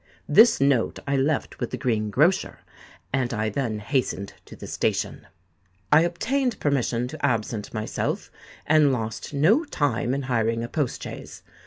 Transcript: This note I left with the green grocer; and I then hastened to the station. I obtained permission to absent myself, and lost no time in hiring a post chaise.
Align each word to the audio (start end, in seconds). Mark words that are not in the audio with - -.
This 0.27 0.59
note 0.59 0.97
I 1.05 1.15
left 1.15 1.59
with 1.59 1.69
the 1.69 1.77
green 1.77 2.09
grocer; 2.09 2.61
and 3.13 3.31
I 3.35 3.49
then 3.49 3.77
hastened 3.77 4.33
to 4.45 4.55
the 4.55 4.65
station. 4.65 5.27
I 5.91 6.01
obtained 6.01 6.59
permission 6.59 7.07
to 7.09 7.23
absent 7.23 7.71
myself, 7.71 8.31
and 8.65 8.91
lost 8.91 9.31
no 9.31 9.63
time 9.63 10.15
in 10.15 10.23
hiring 10.23 10.63
a 10.63 10.67
post 10.67 11.03
chaise. 11.03 11.43